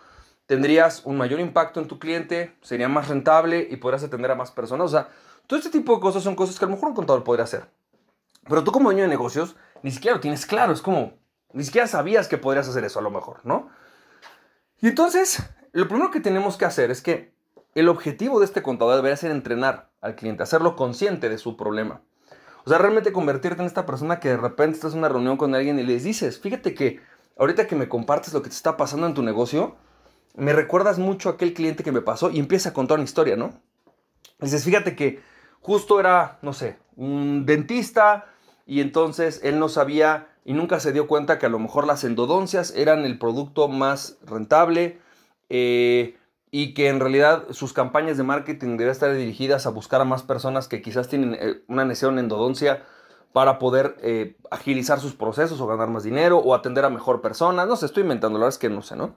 tendrías 0.45 1.01
un 1.03 1.17
mayor 1.17 1.39
impacto 1.39 1.79
en 1.79 1.87
tu 1.87 1.97
cliente, 1.97 2.55
sería 2.61 2.89
más 2.89 3.07
rentable 3.07 3.67
y 3.71 3.77
podrías 3.77 4.03
atender 4.03 4.29
a 4.29 4.35
más 4.35 4.51
personas. 4.51 4.85
O 4.85 4.89
sea, 4.89 5.09
todo 5.47 5.57
este 5.57 5.71
tipo 5.71 5.95
de 5.95 5.99
cosas 5.99 6.21
son 6.21 6.35
cosas 6.35 6.59
que 6.59 6.65
a 6.65 6.67
lo 6.67 6.75
mejor 6.75 6.89
un 6.89 6.95
contador 6.95 7.23
podría 7.23 7.45
hacer. 7.45 7.65
Pero 8.47 8.63
tú 8.63 8.71
como 8.71 8.91
dueño 8.91 9.01
de 9.01 9.09
negocios, 9.09 9.55
ni 9.81 9.89
siquiera 9.89 10.13
lo 10.13 10.21
tienes 10.21 10.45
claro, 10.45 10.73
es 10.73 10.83
como, 10.83 11.13
ni 11.53 11.63
siquiera 11.63 11.87
sabías 11.87 12.27
que 12.27 12.37
podrías 12.37 12.67
hacer 12.67 12.83
eso 12.83 12.99
a 12.99 13.01
lo 13.01 13.09
mejor, 13.09 13.39
¿no? 13.43 13.75
Y 14.81 14.87
entonces, 14.87 15.43
lo 15.71 15.87
primero 15.87 16.11
que 16.11 16.19
tenemos 16.19 16.57
que 16.57 16.65
hacer 16.65 16.91
es 16.91 17.01
que 17.01 17.33
el 17.75 17.89
objetivo 17.89 18.39
de 18.39 18.45
este 18.45 18.61
contador 18.61 18.95
debería 18.95 19.17
ser 19.17 19.31
entrenar 19.31 19.89
al 20.01 20.15
cliente, 20.15 20.43
hacerlo 20.43 20.75
consciente 20.75 21.29
de 21.29 21.37
su 21.37 21.57
problema. 21.57 22.01
O 22.65 22.69
sea, 22.69 22.77
realmente 22.79 23.11
convertirte 23.11 23.61
en 23.61 23.67
esta 23.67 23.85
persona 23.85 24.19
que 24.19 24.29
de 24.29 24.37
repente 24.37 24.75
estás 24.75 24.93
en 24.93 24.99
una 24.99 25.09
reunión 25.09 25.37
con 25.37 25.55
alguien 25.55 25.79
y 25.79 25.83
les 25.83 26.03
dices, 26.03 26.39
fíjate 26.39 26.73
que 26.73 26.99
ahorita 27.37 27.67
que 27.67 27.75
me 27.75 27.87
compartes 27.87 28.33
lo 28.33 28.41
que 28.41 28.49
te 28.49 28.55
está 28.55 28.77
pasando 28.77 29.07
en 29.07 29.13
tu 29.13 29.23
negocio, 29.23 29.77
me 30.35 30.53
recuerdas 30.53 30.99
mucho 30.99 31.29
a 31.29 31.33
aquel 31.33 31.53
cliente 31.53 31.83
que 31.83 31.91
me 31.91 32.01
pasó 32.01 32.29
y 32.29 32.39
empieza 32.39 32.69
a 32.69 32.73
contar 32.73 32.95
una 32.97 33.05
historia, 33.05 33.35
¿no? 33.35 33.53
Dices, 34.39 34.63
fíjate 34.63 34.95
que 34.95 35.21
justo 35.61 35.99
era, 35.99 36.39
no 36.41 36.53
sé, 36.53 36.77
un 36.95 37.45
dentista 37.45 38.25
y 38.67 38.81
entonces 38.81 39.39
él 39.43 39.57
no 39.59 39.69
sabía 39.69 40.27
y 40.43 40.53
nunca 40.53 40.79
se 40.79 40.91
dio 40.91 41.07
cuenta 41.07 41.39
que 41.39 41.45
a 41.45 41.49
lo 41.49 41.57
mejor 41.57 41.87
las 41.87 42.03
endodoncias 42.03 42.73
eran 42.75 43.05
el 43.05 43.17
producto 43.17 43.69
más 43.69 44.17
rentable 44.25 44.99
eh, 45.49 46.17
y 46.51 46.73
que 46.73 46.89
en 46.89 46.99
realidad 46.99 47.45
sus 47.51 47.73
campañas 47.73 48.17
de 48.17 48.23
marketing 48.23 48.77
debían 48.77 48.91
estar 48.91 49.13
dirigidas 49.13 49.65
a 49.65 49.71
buscar 49.71 50.01
a 50.01 50.05
más 50.05 50.23
personas 50.23 50.67
que 50.67 50.81
quizás 50.81 51.07
tienen 51.07 51.35
eh, 51.39 51.63
una 51.67 51.85
necesidad 51.85 52.11
en 52.11 52.19
endodoncia 52.19 52.83
para 53.31 53.57
poder 53.57 53.97
eh, 54.01 54.35
agilizar 54.51 54.99
sus 54.99 55.13
procesos 55.13 55.61
o 55.61 55.67
ganar 55.67 55.89
más 55.89 56.03
dinero 56.03 56.37
o 56.37 56.53
atender 56.53 56.83
a 56.85 56.89
mejor 56.89 57.21
personas. 57.21 57.67
No 57.67 57.75
sé, 57.75 57.85
estoy 57.85 58.03
inventando, 58.03 58.37
la 58.37 58.45
verdad 58.45 58.55
es 58.55 58.59
que 58.59 58.69
no 58.69 58.81
sé, 58.81 58.95
¿no? 58.95 59.15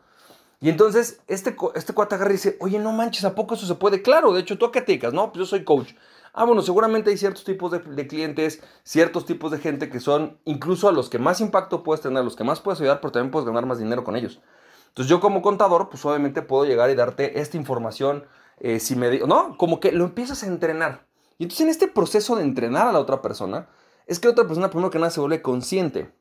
Y 0.61 0.69
entonces 0.69 1.21
este, 1.27 1.57
este 1.75 1.95
cuate 1.95 2.17
dice, 2.29 2.57
oye, 2.61 2.79
no 2.79 2.93
manches, 2.93 3.25
¿a 3.25 3.35
poco 3.35 3.55
eso 3.55 3.67
se 3.67 3.75
puede? 3.77 4.03
Claro, 4.03 4.33
de 4.33 4.41
hecho, 4.41 4.59
¿tú 4.59 4.67
a 4.67 4.73
qué 4.73 4.81
te 4.81 4.93
dedicas? 4.93 5.13
No, 5.13 5.33
pues 5.33 5.39
yo 5.39 5.47
soy 5.47 5.65
coach. 5.65 5.95
Ah, 6.33 6.45
bueno, 6.45 6.63
seguramente 6.63 7.11
hay 7.11 7.17
ciertos 7.17 7.45
tipos 7.45 7.73
de, 7.73 8.07
clientes, 8.07 8.63
ciertos 8.85 9.27
tipos 9.27 9.51
de 9.51 9.59
gente 9.59 9.91
que 9.91 9.99
son 9.99 10.39
incluso 10.45 10.89
a 10.89 10.93
los 10.93 11.11
que 11.11 11.19
más 11.19 11.41
impacto 11.41 11.83
puedes 11.83 12.03
tener, 12.03 12.19
a 12.19 12.23
los 12.23 12.37
que 12.37 12.45
más 12.45 12.61
puedes 12.61 12.81
ayudar, 12.81 13.01
pero 13.01 13.13
también 13.13 13.33
puedes 13.33 13.47
ganar 13.47 13.67
más 13.67 13.79
dinero 13.79 14.05
con 14.05 14.15
ellos. 14.15 14.41
Entonces 14.89 15.11
yo 15.11 15.21
como 15.21 15.43
contador, 15.43 15.89
pues 15.89 16.05
obviamente 16.05 16.43
puedo 16.43 16.65
llegar 16.65 16.91
y 16.91 16.95
darte 16.95 17.41
esta 17.41 17.57
información, 17.57 18.25
eh, 18.59 18.79
si 18.79 18.95
me 18.95 19.19
¿no? 19.21 19.57
Como 19.57 19.81
que 19.81 19.93
lo 19.93 20.05
empiezas 20.05 20.43
a 20.45 20.47
entrenar. 20.47 21.07
Y 21.39 21.45
entonces 21.45 21.65
en 21.65 21.71
este 21.71 21.89
proceso 21.89 22.37
de 22.37 22.43
entrenar 22.43 22.87
a 22.87 22.93
la 22.93 23.01
otra 23.01 23.23
persona, 23.23 23.69
es 24.07 24.21
que 24.21 24.29
la 24.29 24.33
otra 24.33 24.47
persona 24.47 24.71
primero 24.71 24.91
que 24.91 24.99
nada 24.99 25.11
se 25.11 25.21
vuelve 25.21 25.43
consciente 25.43 26.13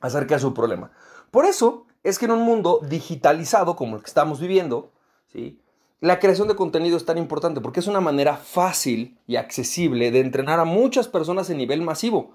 acerca 0.00 0.34
de 0.34 0.40
su 0.40 0.54
problema. 0.54 0.90
Por 1.30 1.44
eso 1.44 1.86
es 2.02 2.18
que 2.18 2.24
en 2.24 2.32
un 2.32 2.42
mundo 2.42 2.80
digitalizado 2.82 3.76
como 3.76 3.96
el 3.96 4.02
que 4.02 4.08
estamos 4.08 4.40
viviendo, 4.40 4.92
¿sí? 5.26 5.60
La 6.00 6.20
creación 6.20 6.46
de 6.46 6.54
contenido 6.54 6.96
es 6.96 7.04
tan 7.04 7.18
importante 7.18 7.60
porque 7.60 7.80
es 7.80 7.88
una 7.88 8.00
manera 8.00 8.36
fácil 8.36 9.18
y 9.26 9.34
accesible 9.34 10.12
de 10.12 10.20
entrenar 10.20 10.60
a 10.60 10.64
muchas 10.64 11.08
personas 11.08 11.50
en 11.50 11.58
nivel 11.58 11.82
masivo. 11.82 12.30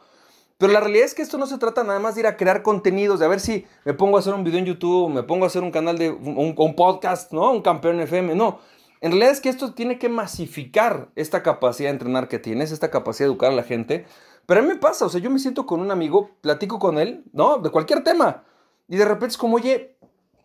Pero 0.57 0.73
la 0.73 0.81
realidad 0.81 1.05
es 1.05 1.13
que 1.13 1.21
esto 1.21 1.37
no 1.37 1.47
se 1.47 1.57
trata 1.57 1.81
nada 1.85 1.99
más 1.99 2.15
de 2.15 2.21
ir 2.21 2.27
a 2.27 2.35
crear 2.35 2.61
contenidos, 2.61 3.21
de 3.21 3.27
ver 3.29 3.39
si 3.39 3.65
me 3.85 3.93
pongo 3.93 4.17
a 4.17 4.19
hacer 4.19 4.33
un 4.33 4.43
video 4.43 4.59
en 4.59 4.65
YouTube, 4.65 5.09
me 5.09 5.23
pongo 5.23 5.45
a 5.45 5.47
hacer 5.47 5.63
un 5.63 5.71
canal 5.71 5.97
de 5.97 6.11
un, 6.11 6.75
podcast, 6.75 7.31
¿no? 7.31 7.51
Un 7.51 7.61
campeón 7.61 8.01
FM. 8.01 8.35
No. 8.35 8.59
En 8.99 9.11
realidad 9.11 9.31
es 9.31 9.39
que 9.39 9.47
esto 9.47 9.73
tiene 9.73 9.97
que 9.97 10.09
masificar 10.09 11.09
esta 11.15 11.41
capacidad 11.41 11.87
de 11.87 11.93
entrenar 11.93 12.27
que 12.27 12.39
tienes, 12.39 12.71
esta 12.71 12.91
capacidad 12.91 13.27
de 13.27 13.31
educar 13.31 13.51
a 13.51 13.55
la 13.55 13.63
gente. 13.63 14.05
Pero 14.45 14.59
a 14.59 14.63
mí 14.63 14.69
me 14.69 14.75
pasa, 14.75 15.05
o 15.05 15.09
sea, 15.09 15.21
yo 15.21 15.29
me 15.29 15.39
siento 15.39 15.65
con 15.65 15.79
un 15.79 15.89
amigo, 15.89 16.31
platico 16.41 16.79
con 16.79 16.97
él, 16.97 17.23
¿no? 17.31 17.59
De 17.59 17.69
cualquier 17.69 18.03
tema. 18.03 18.43
Y 18.89 18.97
de 18.97 19.05
repente 19.05 19.27
es 19.27 19.37
como, 19.37 19.55
oye, 19.55 19.95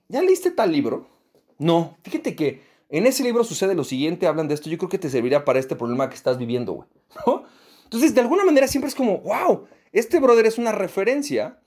¿ya 0.09 0.23
leíste 0.23 0.53
tal 0.53 0.71
libro? 0.71 1.09
No, 1.59 1.97
fíjate 2.05 2.37
que 2.37 2.68
en 2.89 3.07
ese 3.07 3.23
libro 3.23 3.45
sucede 3.45 3.75
lo 3.75 3.85
siguiente, 3.85 4.27
hablan 4.27 4.49
de 4.49 4.55
esto, 4.55 4.71
yo 4.71 4.79
creo 4.79 4.89
que 4.89 4.99
te 4.99 5.11
serviría 5.11 5.45
para 5.45 5.59
este 5.59 5.77
problema 5.77 6.09
que 6.09 6.17
estás 6.17 6.39
viviendo, 6.39 6.73
güey. 6.73 6.89
Entonces, 7.85 8.15
de 8.15 8.21
alguna 8.21 8.45
manera 8.45 8.69
siempre 8.69 8.89
es 8.89 8.95
como, 8.95 9.19
wow, 9.19 9.67
este 9.93 10.21
brother 10.21 10.47
es 10.47 10.59
una 10.59 10.73
referencia 10.73 11.61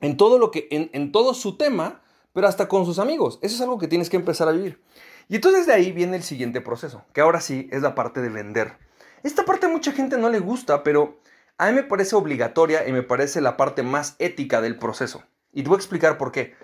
en 0.00 0.16
todo 0.16 0.38
lo 0.38 0.50
que, 0.50 0.68
en, 0.70 0.90
en 0.92 1.12
todo 1.12 1.34
su 1.34 1.56
tema, 1.56 2.02
pero 2.32 2.48
hasta 2.48 2.68
con 2.68 2.86
sus 2.86 2.98
amigos. 2.98 3.38
Eso 3.42 3.54
es 3.54 3.60
algo 3.60 3.78
que 3.78 3.88
tienes 3.88 4.10
que 4.10 4.16
empezar 4.16 4.48
a 4.48 4.52
vivir. 4.52 4.82
Y 5.28 5.36
entonces 5.36 5.66
de 5.66 5.72
ahí 5.72 5.92
viene 5.92 6.16
el 6.16 6.22
siguiente 6.22 6.60
proceso, 6.60 7.04
que 7.12 7.20
ahora 7.20 7.40
sí 7.40 7.68
es 7.72 7.82
la 7.82 7.94
parte 7.94 8.20
de 8.20 8.28
vender. 8.28 8.78
Esta 9.22 9.44
parte 9.44 9.66
a 9.66 9.70
mucha 9.70 9.92
gente 9.92 10.18
no 10.18 10.28
le 10.28 10.38
gusta, 10.38 10.82
pero 10.82 11.18
a 11.56 11.68
mí 11.68 11.72
me 11.72 11.82
parece 11.82 12.16
obligatoria 12.16 12.86
y 12.86 12.92
me 12.92 13.02
parece 13.02 13.40
la 13.40 13.56
parte 13.56 13.82
más 13.82 14.16
ética 14.18 14.60
del 14.60 14.78
proceso. 14.78 15.22
Y 15.52 15.62
te 15.62 15.68
voy 15.68 15.76
a 15.76 15.78
explicar 15.78 16.18
por 16.18 16.32
qué. 16.32 16.54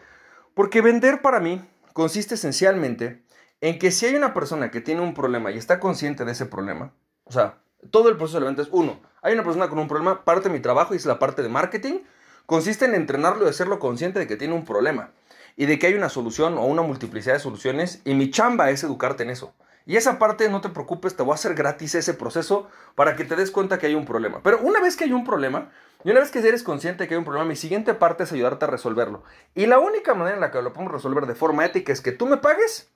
Porque 0.54 0.82
vender 0.82 1.22
para 1.22 1.40
mí 1.40 1.62
consiste 1.92 2.34
esencialmente 2.34 3.22
en 3.60 3.78
que 3.78 3.90
si 3.90 4.06
hay 4.06 4.14
una 4.14 4.34
persona 4.34 4.70
que 4.70 4.80
tiene 4.80 5.00
un 5.00 5.14
problema 5.14 5.50
y 5.50 5.58
está 5.58 5.80
consciente 5.80 6.24
de 6.24 6.32
ese 6.32 6.46
problema, 6.46 6.92
o 7.24 7.32
sea, 7.32 7.58
todo 7.90 8.08
el 8.08 8.16
proceso 8.16 8.40
de 8.40 8.46
venta 8.46 8.62
es 8.62 8.68
uno, 8.72 9.00
hay 9.22 9.34
una 9.34 9.44
persona 9.44 9.68
con 9.68 9.78
un 9.78 9.88
problema, 9.88 10.24
parte 10.24 10.48
de 10.48 10.54
mi 10.54 10.60
trabajo 10.60 10.94
y 10.94 10.96
es 10.96 11.06
la 11.06 11.18
parte 11.18 11.42
de 11.42 11.48
marketing, 11.48 12.00
consiste 12.46 12.84
en 12.84 12.94
entrenarlo 12.94 13.46
y 13.46 13.48
hacerlo 13.48 13.78
consciente 13.78 14.18
de 14.18 14.26
que 14.26 14.36
tiene 14.36 14.54
un 14.54 14.64
problema 14.64 15.10
y 15.56 15.66
de 15.66 15.78
que 15.78 15.86
hay 15.86 15.94
una 15.94 16.08
solución 16.08 16.58
o 16.58 16.64
una 16.64 16.82
multiplicidad 16.82 17.34
de 17.34 17.40
soluciones 17.40 18.00
y 18.04 18.14
mi 18.14 18.30
chamba 18.30 18.70
es 18.70 18.82
educarte 18.82 19.22
en 19.22 19.30
eso. 19.30 19.54
Y 19.86 19.96
esa 19.96 20.18
parte, 20.18 20.48
no 20.48 20.60
te 20.60 20.68
preocupes, 20.68 21.16
te 21.16 21.22
voy 21.22 21.32
a 21.32 21.34
hacer 21.34 21.54
gratis 21.54 21.94
ese 21.94 22.14
proceso 22.14 22.68
para 22.94 23.16
que 23.16 23.24
te 23.24 23.34
des 23.34 23.50
cuenta 23.50 23.78
que 23.78 23.86
hay 23.86 23.94
un 23.94 24.04
problema. 24.04 24.40
Pero 24.42 24.60
una 24.60 24.80
vez 24.80 24.96
que 24.96 25.04
hay 25.04 25.12
un 25.12 25.24
problema, 25.24 25.70
y 26.04 26.10
una 26.10 26.20
vez 26.20 26.30
que 26.30 26.38
eres 26.38 26.62
consciente 26.62 27.04
de 27.04 27.08
que 27.08 27.14
hay 27.14 27.18
un 27.18 27.24
problema, 27.24 27.46
mi 27.46 27.56
siguiente 27.56 27.94
parte 27.94 28.24
es 28.24 28.32
ayudarte 28.32 28.66
a 28.66 28.68
resolverlo. 28.68 29.22
Y 29.54 29.66
la 29.66 29.78
única 29.78 30.14
manera 30.14 30.36
en 30.36 30.40
la 30.40 30.50
que 30.50 30.62
lo 30.62 30.72
podemos 30.72 30.92
resolver 30.92 31.26
de 31.26 31.34
forma 31.34 31.64
ética 31.64 31.92
es 31.92 32.00
que 32.00 32.12
tú 32.12 32.26
me 32.26 32.36
pagues, 32.36 32.90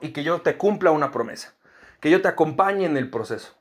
Y 0.00 0.12
que 0.12 0.22
yo 0.22 0.40
te 0.42 0.56
cumpla 0.56 0.92
una 0.92 1.10
promesa, 1.10 1.54
que 2.00 2.10
yo 2.10 2.22
te 2.22 2.28
acompañe 2.28 2.86
en 2.86 2.96
el 2.96 3.10
proceso. 3.10 3.54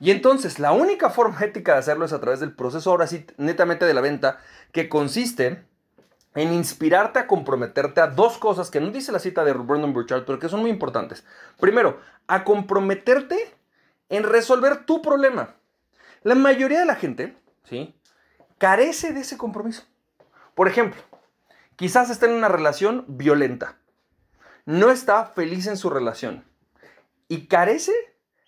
Y 0.00 0.10
entonces 0.10 0.58
la 0.58 0.72
única 0.72 1.10
forma 1.10 1.40
ética 1.40 1.72
de 1.72 1.78
hacerlo 1.78 2.04
es 2.04 2.12
a 2.12 2.20
través 2.20 2.40
del 2.40 2.52
proceso, 2.52 2.90
ahora 2.90 3.06
sí, 3.06 3.26
netamente 3.38 3.86
de 3.86 3.94
la 3.94 4.00
venta, 4.00 4.38
que 4.72 4.88
consiste 4.88 5.64
en 6.34 6.52
inspirarte 6.52 7.20
a 7.20 7.26
comprometerte 7.26 8.00
a 8.00 8.08
dos 8.08 8.38
cosas 8.38 8.70
que 8.70 8.80
no 8.80 8.90
dice 8.90 9.12
la 9.12 9.20
cita 9.20 9.44
de 9.44 9.52
Brandon 9.52 9.92
Burchard, 9.92 10.24
pero 10.24 10.38
que 10.38 10.48
son 10.48 10.60
muy 10.60 10.70
importantes. 10.70 11.24
Primero, 11.60 12.00
a 12.26 12.44
comprometerte 12.44 13.54
en 14.08 14.24
resolver 14.24 14.84
tu 14.84 15.00
problema. 15.00 15.54
La 16.22 16.34
mayoría 16.34 16.80
de 16.80 16.86
la 16.86 16.96
gente, 16.96 17.36
¿sí? 17.64 17.94
Carece 18.58 19.12
de 19.12 19.20
ese 19.20 19.38
compromiso. 19.38 19.84
Por 20.54 20.68
ejemplo, 20.68 21.00
quizás 21.76 22.10
está 22.10 22.26
en 22.26 22.32
una 22.32 22.48
relación 22.48 23.04
violenta. 23.06 23.76
No 24.66 24.90
está 24.90 25.26
feliz 25.26 25.66
en 25.66 25.76
su 25.76 25.90
relación. 25.90 26.44
Y 27.28 27.46
carece 27.46 27.92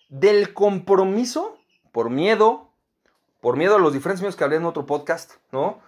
del 0.09 0.53
compromiso 0.53 1.57
por 1.91 2.09
miedo, 2.09 2.71
por 3.41 3.57
miedo 3.57 3.75
a 3.75 3.79
los 3.79 3.93
diferentes 3.93 4.21
miedos 4.21 4.35
que 4.35 4.43
hablé 4.43 4.57
en 4.57 4.65
otro 4.65 4.85
podcast, 4.85 5.33
¿no? 5.51 5.81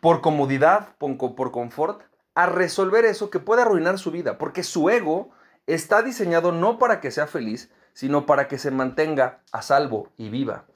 por 0.00 0.20
comodidad, 0.20 0.96
por, 0.98 1.50
confort, 1.50 2.02
a 2.34 2.46
resolver 2.46 3.04
eso 3.04 3.30
que 3.30 3.40
puede 3.40 3.62
arruinar 3.62 3.98
su 3.98 4.10
vida, 4.10 4.38
porque 4.38 4.62
su 4.62 4.90
ego 4.90 5.30
está 5.66 6.02
diseñado 6.02 6.52
no 6.52 6.78
para 6.78 7.00
que 7.00 7.10
sea 7.10 7.26
feliz, 7.26 7.70
sino 7.92 8.26
para 8.26 8.48
que 8.48 8.58
se 8.58 8.70
mantenga 8.70 9.42
a 9.52 9.62
salvo 9.62 10.10
y 10.16 10.28
viva. 10.28 10.66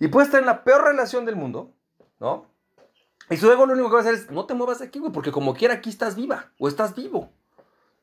Y 0.00 0.08
puede 0.08 0.26
estar 0.26 0.40
en 0.40 0.46
la 0.46 0.64
peor 0.64 0.84
relación 0.84 1.24
del 1.24 1.36
mundo, 1.36 1.72
¿no? 2.20 2.46
Y 3.30 3.36
su 3.36 3.50
ego 3.50 3.66
lo 3.66 3.72
único 3.72 3.88
que 3.88 3.94
va 3.94 4.00
a 4.00 4.02
hacer 4.02 4.14
es, 4.14 4.30
no 4.30 4.46
te 4.46 4.54
muevas 4.54 4.80
de 4.80 4.86
aquí, 4.86 5.00
porque 5.12 5.32
como 5.32 5.54
quiera 5.54 5.74
aquí 5.74 5.88
estás 5.88 6.14
viva 6.14 6.52
o 6.58 6.68
estás 6.68 6.94
vivo. 6.94 7.30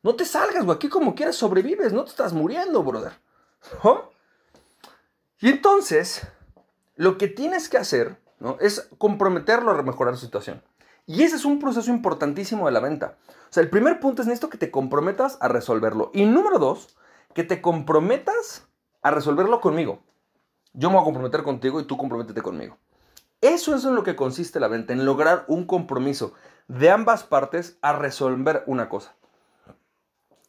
No 0.04 0.16
te 0.16 0.26
salgas, 0.26 0.66
güey, 0.66 0.76
aquí 0.76 0.90
como 0.90 1.16
quieras 1.16 1.36
sobrevives, 1.36 1.94
no 1.94 2.04
te 2.04 2.12
estás 2.12 2.34
muriendo, 2.34 2.84
brother. 2.84 3.14
¿No? 3.84 4.10
Y 5.40 5.50
entonces, 5.50 6.22
lo 6.96 7.18
que 7.18 7.28
tienes 7.28 7.70
que 7.70 7.78
hacer 7.78 8.18
¿no? 8.40 8.58
Es 8.60 8.90
comprometerlo 8.98 9.72
a 9.72 9.84
mejorar 9.84 10.16
su 10.16 10.26
situación. 10.26 10.64
Y 11.06 11.24
ese 11.24 11.36
es 11.36 11.46
un 11.46 11.60
proceso 11.60 11.90
importantísimo 11.92 12.66
de 12.66 12.72
la 12.72 12.80
venta. 12.80 13.18
O 13.28 13.54
sea, 13.54 13.64
el 13.64 13.70
primer 13.70 14.00
punto 14.00 14.22
es 14.22 14.28
en 14.28 14.34
esto 14.34 14.50
que 14.50 14.58
te 14.58 14.72
comprometas 14.72 15.38
a 15.42 15.48
resolverlo. 15.48 16.12
Y 16.14 16.26
número 16.26 16.60
dos, 16.60 16.96
que 17.34 17.44
te 17.44 17.62
comprometas 17.62 18.68
a 19.02 19.12
resolverlo 19.12 19.60
conmigo. 19.60 20.00
Yo 20.74 20.90
me 20.90 20.96
voy 20.96 21.02
a 21.02 21.06
comprometer 21.06 21.44
contigo 21.44 21.80
y 21.80 21.86
tú 21.86 21.98
comprométete 21.98 22.42
conmigo. 22.42 22.78
Eso 23.42 23.74
es 23.74 23.86
en 23.86 23.96
lo 23.96 24.04
que 24.04 24.16
consiste 24.16 24.60
la 24.60 24.68
venta, 24.68 24.94
en 24.94 25.06
lograr 25.06 25.46
un 25.48 25.66
compromiso 25.66 26.34
de 26.68 26.92
ambas 26.92 27.24
partes 27.24 27.78
a 27.82 27.94
resolver 27.94 28.64
una 28.68 28.90
cosa. 28.90 29.16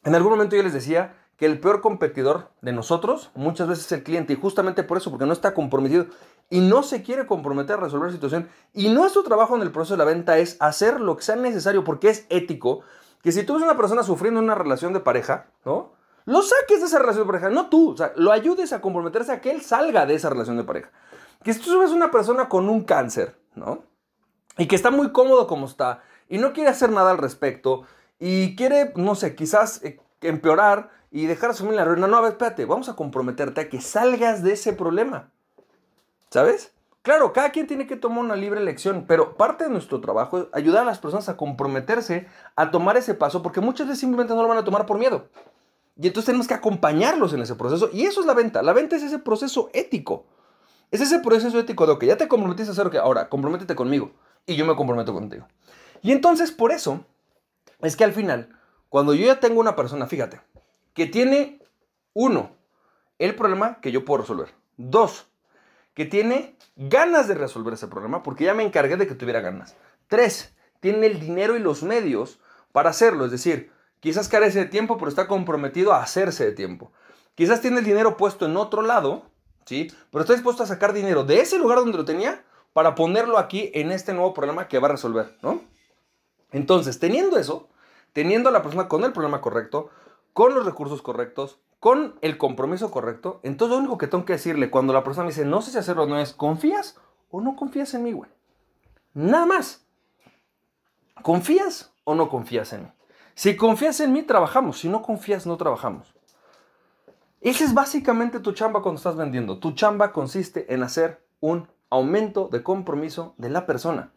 En 0.03 0.15
algún 0.15 0.33
momento 0.33 0.57
yo 0.57 0.63
les 0.63 0.73
decía 0.73 1.15
que 1.37 1.47
el 1.47 1.61
peor 1.61 1.81
competidor 1.81 2.51
de 2.61 2.73
nosotros 2.73 3.31
muchas 3.35 3.69
veces 3.69 3.87
es 3.87 3.93
el 3.93 4.03
cliente 4.03 4.33
y 4.33 4.37
justamente 4.37 4.83
por 4.83 4.99
eso, 4.99 5.11
porque 5.11 5.27
no 5.27 5.33
está 5.33 5.55
comprometido 5.55 6.07
y 6.49 6.61
no 6.61 6.83
se 6.83 7.03
quiere 7.03 7.27
comprometer 7.27 7.77
a 7.77 7.81
resolver 7.81 8.09
la 8.09 8.15
situación. 8.15 8.49
Y 8.73 8.89
nuestro 8.89 9.23
trabajo 9.23 9.57
en 9.57 9.63
el 9.63 9.73
proceso 9.73 9.95
de 9.95 9.99
la 9.99 10.05
venta 10.05 10.39
es 10.39 10.57
hacer 10.61 11.01
lo 11.01 11.17
que 11.17 11.23
sea 11.23 11.37
necesario 11.37 11.85
porque 11.85 12.09
es 12.11 12.27
ético 12.31 12.81
que 13.23 13.33
si 13.33 13.43
tú 13.43 13.55
ves 13.55 13.63
una 13.63 13.77
persona 13.77 14.03
sufriendo 14.03 14.41
una 14.41 14.55
relación 14.55 14.93
de 14.93 15.01
pareja, 15.01 15.47
¿no? 15.65 15.93
Lo 16.25 16.43
saques 16.43 16.81
de 16.81 16.87
esa 16.87 16.99
relación 16.99 17.27
de 17.27 17.33
pareja, 17.33 17.51
no 17.51 17.69
tú, 17.69 17.93
o 17.93 17.97
sea, 17.97 18.13
lo 18.17 18.33
ayudes 18.33 18.73
a 18.73 18.81
comprometerse 18.81 19.33
a 19.33 19.41
que 19.41 19.51
él 19.51 19.63
salga 19.63 20.07
de 20.07 20.15
esa 20.15 20.31
relación 20.31 20.57
de 20.57 20.65
pareja. 20.65 20.91
Que 21.43 21.53
si 21.53 21.61
tú 21.61 21.79
ves 21.79 21.91
una 21.91 22.11
persona 22.11 22.49
con 22.49 22.69
un 22.69 22.85
cáncer, 22.85 23.39
¿no? 23.55 23.85
Y 24.59 24.67
que 24.67 24.77
está 24.77 24.91
muy 24.91 25.13
cómodo 25.13 25.47
como 25.47 25.67
está 25.67 26.03
y 26.29 26.39
no 26.39 26.53
quiere 26.53 26.71
hacer 26.71 26.91
nada 26.91 27.11
al 27.11 27.19
respecto 27.19 27.85
y 28.21 28.55
quiere, 28.55 28.93
no 28.95 29.15
sé, 29.15 29.35
quizás 29.35 29.83
eh, 29.83 29.99
empeorar 30.21 30.91
y 31.11 31.27
dejar 31.27 31.51
a 31.51 31.55
su 31.55 31.65
familia 31.65 31.83
en 31.83 31.89
la 31.89 31.95
ruina. 31.95 32.07
No, 32.07 32.19
a 32.19 32.21
ver, 32.21 32.33
espérate, 32.33 32.67
vamos 32.67 32.89
a 32.89 32.95
comprometerte 32.95 33.63
a 33.63 33.69
que 33.69 33.81
salgas 33.81 34.43
de 34.43 34.53
ese 34.53 34.75
problema. 34.75 35.31
¿Sabes? 36.29 36.73
Claro, 37.03 37.33
cada 37.33 37.51
quien 37.51 37.67
tiene 37.67 37.87
que 37.87 37.97
tomar 37.97 38.23
una 38.23 38.37
libre 38.37 38.61
elección, 38.61 39.07
pero 39.09 39.37
parte 39.39 39.65
de 39.65 39.71
nuestro 39.71 40.03
trabajo 40.03 40.39
es 40.39 40.47
ayudar 40.53 40.83
a 40.83 40.85
las 40.85 40.99
personas 40.99 41.31
a 41.31 41.37
comprometerse 41.39 42.29
a 42.57 42.71
tomar 42.71 42.99
ese 42.99 43.15
paso, 43.15 43.43
porque 43.43 43.63
muchas 43.63 43.87
veces 43.87 44.01
simplemente 44.01 44.35
no 44.35 44.43
lo 44.43 44.49
van 44.49 44.59
a 44.59 44.65
tomar 44.65 44.85
por 44.85 44.99
miedo. 44.99 45.29
Y 45.97 46.07
entonces 46.07 46.27
tenemos 46.27 46.47
que 46.47 46.55
acompañarlos 46.55 47.33
en 47.33 47.41
ese 47.41 47.55
proceso, 47.55 47.89
y 47.91 48.05
eso 48.05 48.21
es 48.21 48.27
la 48.27 48.35
venta. 48.35 48.63
La 48.63 48.75
venta 48.75 48.97
es 48.97 49.03
ese 49.03 49.19
proceso 49.19 49.71
ético. 49.73 50.27
Es 50.91 51.01
ese 51.01 51.21
proceso 51.21 51.59
ético 51.59 51.87
de, 51.87 51.99
que 51.99 52.07
ya 52.07 52.19
te 52.19 52.29
comprometiste 52.29 52.71
a 52.71 52.73
hacer, 52.73 52.91
que 52.91 52.99
ahora 52.99 53.31
comprométete 53.31 53.75
conmigo, 53.75 54.13
y 54.45 54.57
yo 54.57 54.67
me 54.67 54.77
comprometo 54.77 55.15
contigo. 55.15 55.47
Y 56.03 56.13
entonces, 56.13 56.53
por 56.53 56.71
eso, 56.71 57.07
es 57.83 57.97
que 57.97 58.05
al 58.05 58.13
final, 58.13 58.57
cuando 58.89 59.15
yo 59.15 59.27
ya 59.27 59.41
tengo 59.41 59.61
una 59.61 59.77
persona, 59.77 60.07
fíjate, 60.07 60.41
que 60.95 61.07
tiene, 61.07 61.63
uno, 62.13 62.57
el 63.19 63.35
problema 63.35 63.81
que 63.81 63.93
yo 63.93 64.05
puedo 64.05 64.23
resolver. 64.23 64.49
Dos, 64.77 65.29
que 65.95 66.05
tiene 66.05 66.57
ganas 66.77 67.29
de 67.29 67.35
resolver 67.35 67.75
ese 67.75 67.89
problema, 67.89 68.23
porque 68.23 68.45
ya 68.45 68.55
me 68.55 68.65
encargué 68.65 68.97
de 68.97 69.07
que 69.07 69.15
tuviera 69.15 69.41
ganas. 69.41 69.77
Tres, 70.09 70.55
tiene 70.81 71.07
el 71.07 71.21
dinero 71.21 71.57
y 71.57 71.61
los 71.61 71.83
medios 71.83 72.41
para 72.73 72.91
hacerlo, 72.91 73.25
es 73.25 73.31
decir, 73.31 73.71
quizás 74.01 74.29
carece 74.29 74.61
de 74.61 74.67
tiempo, 74.67 74.97
pero 74.99 75.09
está 75.09 75.27
comprometido 75.27 75.93
a 75.93 76.03
hacerse 76.03 76.45
de 76.45 76.53
tiempo. 76.53 76.93
Quizás 77.35 77.61
tiene 77.61 77.79
el 77.79 77.85
dinero 77.85 78.17
puesto 78.17 78.47
en 78.47 78.57
otro 78.57 78.83
lado, 78.83 79.25
¿sí? 79.65 79.93
Pero 80.11 80.23
está 80.23 80.35
dispuesto 80.35 80.63
a 80.63 80.67
sacar 80.67 80.93
dinero 80.93 81.25
de 81.25 81.41
ese 81.41 81.59
lugar 81.59 81.79
donde 81.79 81.97
lo 81.97 82.05
tenía 82.05 82.45
para 82.73 82.95
ponerlo 82.95 83.39
aquí 83.39 83.71
en 83.75 83.93
este 83.93 84.13
nuevo 84.13 84.35
problema 84.35 84.69
que 84.69 84.79
va 84.79 84.89
a 84.89 84.93
resolver, 84.93 85.39
¿no? 85.43 85.63
Entonces, 86.53 86.99
teniendo 86.99 87.39
eso, 87.39 87.69
teniendo 88.13 88.49
a 88.49 88.53
la 88.53 88.63
persona 88.63 88.89
con 88.89 89.05
el 89.05 89.13
problema 89.13 89.41
correcto, 89.41 89.91
con 90.33 90.55
los 90.55 90.65
recursos 90.65 91.03
correctos, 91.03 91.59
con 91.79 92.19
el 92.21 92.39
compromiso 92.39 92.91
correcto, 92.91 93.41
entonces 93.43 93.73
lo 93.73 93.79
único 93.79 93.99
que 93.99 94.07
tengo 94.07 94.25
que 94.25 94.35
decirle 94.35 94.71
cuando 94.71 94.93
la 94.93 95.03
persona 95.03 95.25
me 95.25 95.31
dice, 95.31 95.45
no 95.45 95.63
sé 95.63 95.71
si 95.71 95.79
hacerlo 95.79 96.05
o 96.05 96.07
no 96.07 96.19
es, 96.19 96.33
¿confías 96.33 96.99
o 97.31 97.41
no 97.41 97.57
confías 97.57 97.95
en 97.95 98.03
mí, 98.03 98.13
güey? 98.13 98.31
Nada 99.15 99.47
más. 99.47 99.87
¿Confías 101.23 101.93
o 102.05 102.15
no 102.15 102.29
confías 102.29 102.73
en 102.73 102.85
mí? 102.85 102.93
Si 103.35 103.57
confías 103.57 104.01
en 104.01 104.13
mí, 104.13 104.23
trabajamos. 104.23 104.81
Si 104.81 104.89
no 104.89 105.03
confías, 105.03 105.47
no 105.47 105.57
trabajamos. 105.57 106.15
Esa 107.41 107.65
es 107.65 107.73
básicamente 107.73 108.41
tu 108.41 108.53
chamba 108.53 108.83
cuando 108.83 108.99
estás 108.99 109.17
vendiendo. 109.17 109.59
Tu 109.59 109.73
chamba 109.73 110.13
consiste 110.13 110.73
en 110.75 110.83
hacer 110.83 111.25
un 111.41 111.69
aumento 111.89 112.49
de 112.49 112.63
compromiso 112.63 113.35
de 113.39 113.49
la 113.49 113.67
persona. 113.67 114.13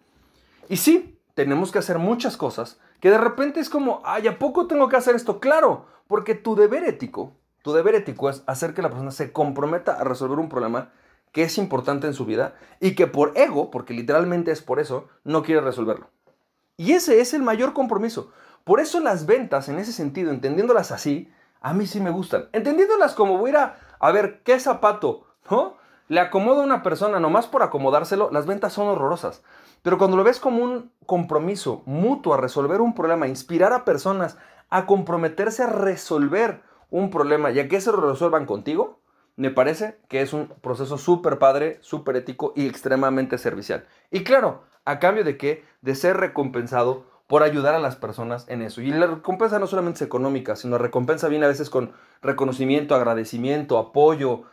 Y 0.67 0.77
sí, 0.77 1.19
tenemos 1.33 1.71
que 1.71 1.79
hacer 1.79 1.99
muchas 1.99 2.35
cosas 2.37 2.79
que 3.03 3.11
de 3.11 3.17
repente 3.17 3.59
es 3.59 3.69
como, 3.69 4.01
ay, 4.05 4.29
¿a 4.29 4.39
poco 4.39 4.65
tengo 4.65 4.87
que 4.87 4.95
hacer 4.95 5.13
esto? 5.13 5.41
Claro, 5.41 5.87
porque 6.07 6.35
tu 6.35 6.55
deber 6.55 6.85
ético 6.85 7.33
tu 7.63 7.71
deber 7.71 7.95
ético 7.95 8.29
es 8.29 8.43
hacer 8.45 8.73
que 8.73 8.81
la 8.81 8.89
persona 8.89 9.09
se 9.11 9.31
comprometa 9.31 9.93
a 9.93 10.03
resolver 10.03 10.37
un 10.37 10.49
problema 10.49 10.91
que 11.31 11.43
es 11.43 11.57
importante 11.57 12.05
en 12.05 12.13
su 12.13 12.25
vida 12.25 12.55
y 12.79 12.93
que 12.93 13.07
por 13.07 13.31
ego, 13.35 13.71
porque 13.71 13.93
literalmente 13.93 14.51
es 14.51 14.61
por 14.61 14.79
eso, 14.79 15.07
no 15.23 15.43
quiere 15.43 15.61
resolverlo. 15.61 16.09
Y 16.75 16.91
ese 16.91 17.21
es 17.21 17.33
el 17.33 17.41
mayor 17.41 17.73
compromiso. 17.73 18.31
Por 18.65 18.81
eso 18.81 18.99
las 18.99 19.25
ventas, 19.25 19.69
en 19.69 19.79
ese 19.79 19.93
sentido, 19.93 20.29
entendiéndolas 20.29 20.91
así, 20.91 21.31
a 21.61 21.73
mí 21.73 21.87
sí 21.87 22.01
me 22.01 22.11
gustan. 22.11 22.49
Entendiéndolas 22.51 23.15
como 23.15 23.37
voy 23.37 23.51
a 23.51 23.53
ir 23.53 23.57
a, 23.57 23.79
a 23.97 24.11
ver 24.11 24.41
qué 24.43 24.59
zapato, 24.59 25.25
¿no? 25.49 25.77
Le 26.13 26.19
acomodo 26.19 26.61
a 26.61 26.63
una 26.63 26.83
persona 26.83 27.19
nomás 27.19 27.47
por 27.47 27.63
acomodárselo, 27.63 28.29
las 28.31 28.45
ventas 28.45 28.71
son 28.71 28.87
horrorosas. 28.87 29.41
Pero 29.81 29.97
cuando 29.97 30.15
lo 30.15 30.23
ves 30.23 30.39
como 30.39 30.63
un 30.63 30.91
compromiso 31.07 31.81
mutuo 31.87 32.35
a 32.35 32.37
resolver 32.37 32.81
un 32.81 32.93
problema, 32.93 33.27
inspirar 33.27 33.73
a 33.73 33.83
personas 33.83 34.37
a 34.69 34.85
comprometerse 34.85 35.63
a 35.63 35.71
resolver 35.71 36.61
un 36.91 37.09
problema 37.09 37.49
y 37.49 37.59
a 37.59 37.67
que 37.67 37.81
se 37.81 37.91
lo 37.91 38.11
resuelvan 38.11 38.45
contigo, 38.45 38.99
me 39.37 39.49
parece 39.49 39.97
que 40.07 40.21
es 40.21 40.33
un 40.33 40.49
proceso 40.61 40.99
súper 40.99 41.39
padre, 41.39 41.79
súper 41.81 42.17
ético 42.17 42.53
y 42.55 42.67
extremadamente 42.67 43.39
servicial. 43.39 43.87
Y 44.11 44.23
claro, 44.23 44.65
a 44.85 44.99
cambio 44.99 45.23
de 45.23 45.35
qué? 45.35 45.65
De 45.81 45.95
ser 45.95 46.17
recompensado 46.17 47.05
por 47.25 47.41
ayudar 47.41 47.73
a 47.73 47.79
las 47.79 47.95
personas 47.95 48.45
en 48.49 48.61
eso. 48.61 48.81
Y 48.81 48.91
la 48.91 49.07
recompensa 49.07 49.57
no 49.57 49.65
solamente 49.65 49.97
es 49.97 50.01
económica, 50.03 50.55
sino 50.55 50.77
la 50.77 50.83
recompensa 50.83 51.27
viene 51.27 51.45
a 51.45 51.49
veces 51.49 51.71
con 51.71 51.93
reconocimiento, 52.21 52.93
agradecimiento, 52.93 53.79
apoyo, 53.79 54.43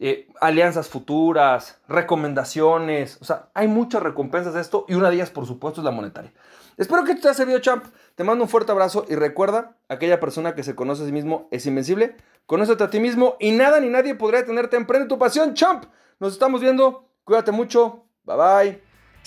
eh, 0.00 0.28
alianzas 0.40 0.88
futuras, 0.88 1.78
recomendaciones. 1.88 3.18
O 3.20 3.24
sea, 3.24 3.48
hay 3.54 3.68
muchas 3.68 4.02
recompensas 4.02 4.54
de 4.54 4.60
esto 4.60 4.84
y 4.88 4.94
una 4.94 5.08
de 5.08 5.16
ellas, 5.16 5.30
por 5.30 5.46
supuesto, 5.46 5.80
es 5.80 5.84
la 5.84 5.90
monetaria. 5.90 6.32
Espero 6.76 7.04
que 7.04 7.14
te 7.14 7.26
haya 7.26 7.34
servido, 7.34 7.58
champ. 7.58 7.84
Te 8.14 8.24
mando 8.24 8.44
un 8.44 8.50
fuerte 8.50 8.70
abrazo 8.70 9.04
y 9.08 9.16
recuerda, 9.16 9.76
aquella 9.88 10.20
persona 10.20 10.54
que 10.54 10.62
se 10.62 10.76
conoce 10.76 11.02
a 11.02 11.06
sí 11.06 11.12
mismo 11.12 11.48
es 11.50 11.66
invencible. 11.66 12.16
Conócete 12.46 12.84
a 12.84 12.90
ti 12.90 13.00
mismo 13.00 13.36
y 13.40 13.50
nada 13.50 13.80
ni 13.80 13.88
nadie 13.88 14.14
podrá 14.14 14.38
detenerte. 14.38 14.76
Emprende 14.76 15.08
tu 15.08 15.18
pasión, 15.18 15.54
champ. 15.54 15.84
Nos 16.20 16.32
estamos 16.32 16.60
viendo. 16.60 17.08
Cuídate 17.24 17.50
mucho. 17.52 18.04
Bye 18.24 18.36
bye. 18.36 18.87